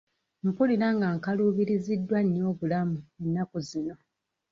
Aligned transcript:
Mpulira 0.45 0.87
nga 0.95 1.07
nkaluubiriziddwa 1.15 2.19
nnyo 2.23 2.43
obulamu 2.51 2.97
ennaku 3.23 3.57
zino. 3.67 3.95